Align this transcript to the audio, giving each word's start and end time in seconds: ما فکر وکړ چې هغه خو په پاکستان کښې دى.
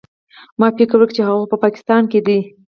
ما 0.59 0.67
فکر 0.77 0.95
وکړ 0.99 1.13
چې 1.15 1.21
هغه 1.27 1.39
خو 1.41 1.51
په 1.51 1.57
پاکستان 1.65 2.01
کښې 2.11 2.19
دى. 2.27 2.39